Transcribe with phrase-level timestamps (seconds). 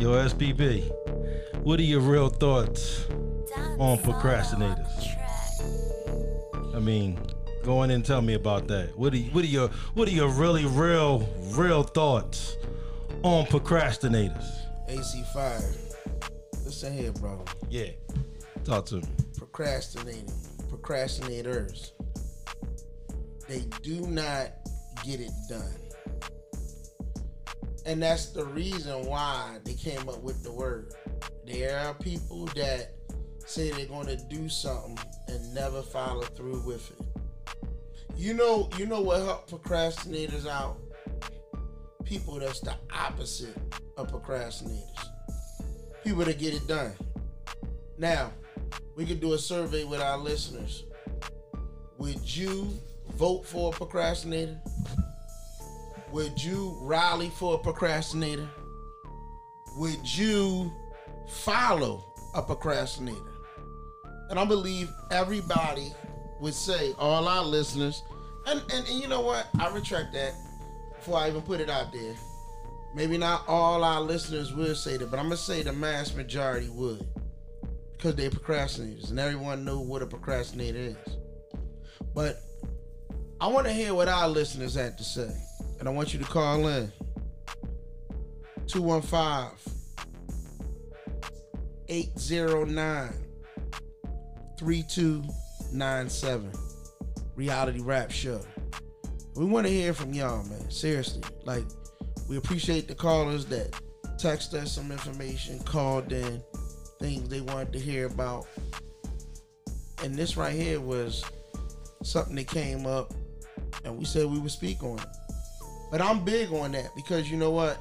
[0.00, 0.90] Yo, SBB,
[1.62, 3.04] what are your real thoughts
[3.78, 5.04] on procrastinators?
[6.74, 7.18] I mean,
[7.62, 8.96] go in and tell me about that.
[8.96, 12.56] What are what are your what are your really real real thoughts
[13.22, 14.46] on procrastinators?
[14.88, 15.60] AC Fire.
[16.64, 17.44] Listen here, bro.
[17.68, 17.90] Yeah,
[18.64, 19.04] talk to me.
[19.36, 20.32] Procrastinating,
[20.70, 21.90] procrastinators.
[23.46, 24.52] They do not
[25.04, 25.89] get it done.
[27.86, 30.92] And that's the reason why they came up with the word.
[31.46, 32.92] There are people that
[33.46, 37.06] say they're going to do something and never follow through with it.
[38.16, 40.76] You know, you know what help procrastinators out?
[42.04, 43.56] People that's the opposite
[43.96, 45.06] of procrastinators.
[46.04, 46.92] People that get it done.
[47.98, 48.32] Now,
[48.96, 50.84] we could do a survey with our listeners.
[51.98, 52.68] Would you
[53.14, 54.60] vote for a procrastinator?
[56.12, 58.48] Would you rally for a procrastinator?
[59.76, 60.72] Would you
[61.28, 63.20] follow a procrastinator?
[64.28, 65.92] And I believe everybody
[66.40, 68.02] would say, all our listeners,
[68.46, 69.46] and, and, and you know what?
[69.58, 70.34] I retract that
[70.96, 72.14] before I even put it out there.
[72.94, 76.68] Maybe not all our listeners will say that, but I'm gonna say the mass majority
[76.70, 77.06] would.
[77.92, 80.96] Because they're procrastinators and everyone know what a procrastinator is.
[82.14, 82.40] But
[83.40, 85.30] I want to hear what our listeners had to say.
[85.80, 86.92] And I want you to call in
[88.66, 89.56] 215
[91.88, 93.12] 809
[94.58, 96.52] 3297.
[97.34, 98.40] Reality Rap Show.
[99.34, 100.70] We want to hear from y'all, man.
[100.70, 101.22] Seriously.
[101.44, 101.64] Like,
[102.28, 103.74] we appreciate the callers that
[104.18, 106.42] text us some information, called in,
[106.98, 108.46] things they wanted to hear about.
[110.02, 111.24] And this right here was
[112.02, 113.14] something that came up,
[113.84, 115.06] and we said we would speak on it.
[115.90, 117.78] But I'm big on that because you know what?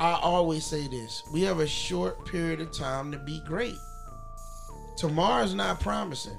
[0.00, 3.76] I always say this we have a short period of time to be great.
[4.96, 6.38] Tomorrow's not promising.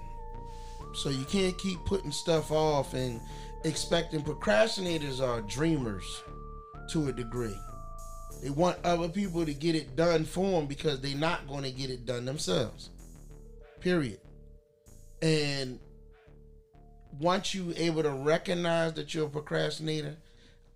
[0.93, 3.21] So you can't keep putting stuff off and
[3.63, 6.23] expecting procrastinators are dreamers
[6.91, 7.57] to a degree.
[8.41, 11.71] They want other people to get it done for them because they're not going to
[11.71, 12.89] get it done themselves.
[13.81, 14.19] Period.
[15.21, 15.79] And
[17.19, 20.15] once you able to recognize that you're a procrastinator,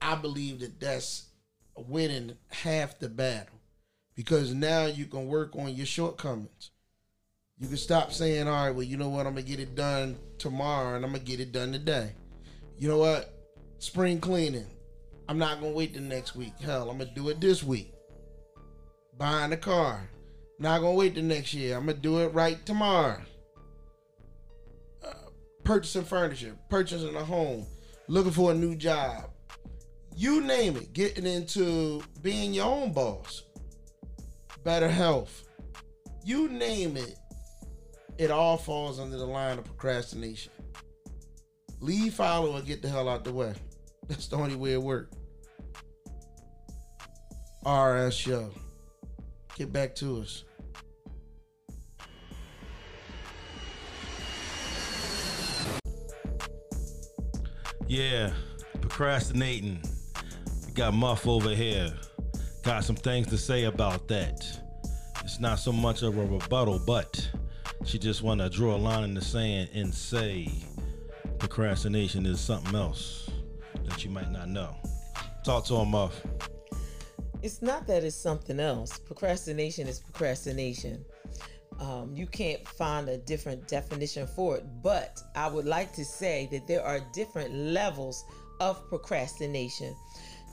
[0.02, 1.28] I believe that that's
[1.76, 3.56] winning half the battle
[4.16, 6.72] because now you can work on your shortcomings.
[7.58, 9.26] You can stop saying, "All right, well, you know what?
[9.26, 12.14] I'm gonna get it done tomorrow, and I'm gonna get it done today."
[12.78, 13.34] You know what?
[13.80, 14.68] Spring cleaning.
[15.30, 16.60] I'm not gonna wait the next week.
[16.60, 17.94] Hell, I'm gonna do it this week.
[19.18, 20.10] Buying a car.
[20.60, 21.78] Not gonna wait the next year.
[21.78, 23.22] I'm gonna do it right tomorrow
[25.64, 27.66] purchasing furniture, purchasing a home,
[28.08, 29.30] looking for a new job.
[30.16, 33.44] You name it, getting into being your own boss,
[34.64, 35.44] better health.
[36.24, 37.18] You name it,
[38.18, 40.52] it all falls under the line of procrastination.
[41.80, 43.54] Leave, follow, or get the hell out the way.
[44.08, 45.18] That's the only way it works.
[47.66, 48.52] RS show.
[49.58, 50.44] Get back to us.
[57.94, 58.32] Yeah,
[58.82, 59.80] procrastinating.
[60.66, 61.94] We got Muff over here.
[62.64, 64.44] Got some things to say about that.
[65.24, 67.30] It's not so much of a rebuttal, but
[67.86, 70.50] she just want to draw a line in the sand and say
[71.38, 73.30] procrastination is something else
[73.86, 74.76] that you might not know.
[75.44, 76.20] Talk to him, Muff.
[77.44, 78.98] It's not that it's something else.
[78.98, 81.06] Procrastination is procrastination.
[81.84, 84.64] Um, you can't find a different definition for it.
[84.82, 88.24] But I would like to say that there are different levels
[88.62, 89.94] of procrastination.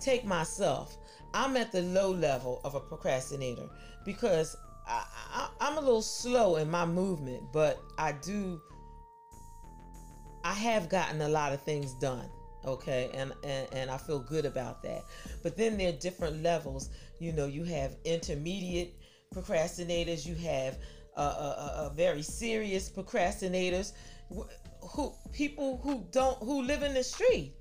[0.00, 0.96] Take myself.
[1.32, 3.68] I'm at the low level of a procrastinator
[4.04, 4.56] because
[4.88, 8.60] I, am a little slow in my movement, but I do.
[10.42, 12.28] I have gotten a lot of things done,
[12.64, 15.04] okay, and, and and I feel good about that.
[15.44, 16.88] But then there are different levels.
[17.20, 18.94] You know, you have intermediate
[19.32, 20.26] procrastinators.
[20.26, 20.78] You have
[21.16, 23.92] uh, uh, uh, very serious procrastinators,
[24.80, 27.54] who people who don't who live in the street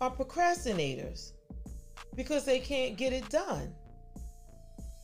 [0.00, 1.32] are procrastinators
[2.14, 3.72] because they can't get it done.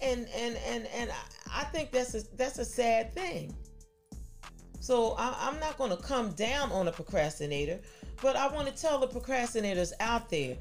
[0.00, 1.10] And and and and
[1.52, 3.54] I think that's a that's a sad thing.
[4.80, 7.80] So I, I'm not going to come down on a procrastinator,
[8.22, 10.56] but I want to tell the procrastinators out there: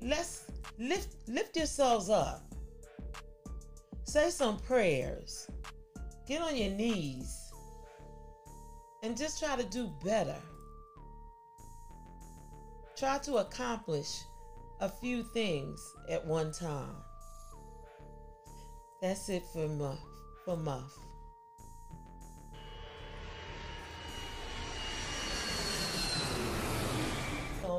[0.00, 2.42] let's lift lift yourselves up
[4.06, 5.50] Say some prayers.
[6.28, 7.52] Get on your knees
[9.02, 10.40] and just try to do better.
[12.96, 14.22] Try to accomplish
[14.80, 16.94] a few things at one time.
[19.02, 19.98] That's it for Muff.
[20.44, 20.92] For Muff.